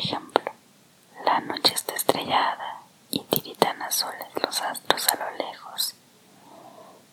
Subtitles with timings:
[0.00, 0.42] ejemplo,
[1.26, 5.94] la noche está estrellada y tiritan azules los astros a lo lejos.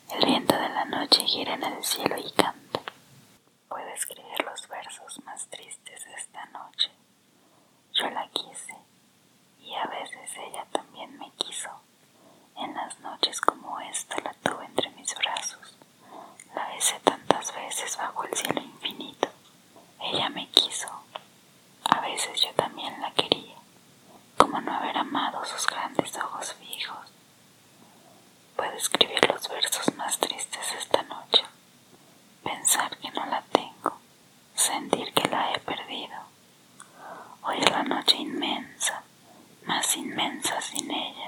[0.10, 2.80] El viento de la noche gira en el cielo y canta.
[3.68, 6.90] Puedo escribir los versos más tristes de esta noche.
[7.92, 8.76] Yo la quise
[9.60, 11.70] y a veces ella también me quiso.
[12.56, 15.78] En las noches como esta la tuve entre mis brazos.
[16.56, 19.28] La besé tantas veces bajo el cielo infinito.
[20.00, 20.47] Ella me
[40.70, 41.27] sin ella.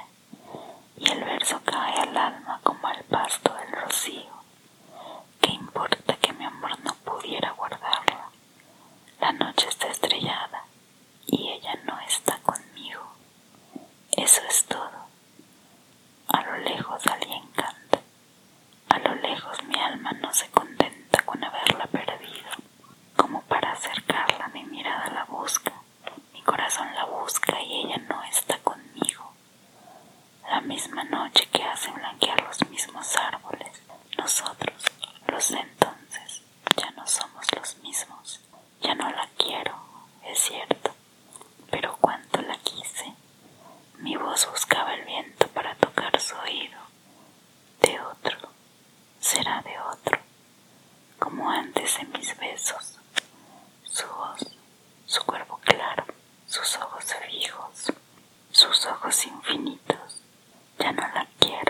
[30.59, 33.81] la misma noche que hacen blanquear los mismos árboles.
[34.17, 34.83] Nosotros,
[35.27, 36.41] los de entonces,
[36.75, 38.41] ya no somos los mismos.
[38.81, 39.73] Ya no la quiero,
[40.25, 40.93] es cierto,
[41.71, 43.13] pero cuánto la quise.
[43.99, 46.79] Mi voz buscaba el viento para tocar su oído.
[47.81, 48.49] De otro,
[49.21, 50.19] será de otro,
[51.19, 52.97] como antes de mis besos.
[53.85, 54.45] Su voz,
[55.05, 56.03] su cuerpo claro,
[56.47, 57.93] sus ojos fijos,
[58.51, 59.88] sus ojos infinitos
[60.79, 61.68] ya no la quiero.